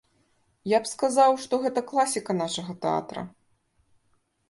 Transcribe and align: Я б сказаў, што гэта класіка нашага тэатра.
Я 0.73 0.79
б 0.85 0.91
сказаў, 0.93 1.37
што 1.45 1.53
гэта 1.67 1.79
класіка 1.93 2.31
нашага 2.43 2.71
тэатра. 2.87 3.29